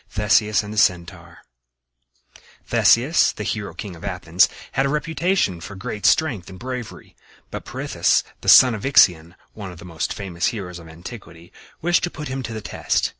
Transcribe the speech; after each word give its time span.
THESEUS 0.15 0.63
AND 0.63 0.73
THE 0.73 0.79
CENTAUR 0.79 1.37
Theseus, 2.65 3.31
the 3.33 3.43
hero 3.43 3.75
king 3.75 3.95
of 3.95 4.03
Athens, 4.03 4.49
had 4.71 4.87
a 4.87 4.89
reputation 4.89 5.61
for 5.61 5.75
great 5.75 6.07
strength 6.07 6.49
and 6.49 6.57
bravery; 6.57 7.15
but 7.51 7.65
Pirithous, 7.65 8.23
the 8.41 8.49
son 8.49 8.73
of 8.73 8.83
Ixion, 8.83 9.35
one 9.53 9.71
of 9.71 9.77
the 9.77 9.85
most 9.85 10.11
famous 10.11 10.47
heroes 10.47 10.79
of 10.79 10.89
antiquity, 10.89 11.53
wished 11.83 12.03
to 12.05 12.09
put 12.09 12.29
him 12.29 12.41
to 12.41 12.51
the 12.51 12.61
test. 12.61 13.09